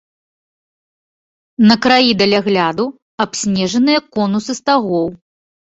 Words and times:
На 1.73 1.77
краі 1.87 2.17
далягляду 2.23 2.85
абснежаныя 3.27 3.99
конусы 4.19 4.53
стагоў. 4.65 5.07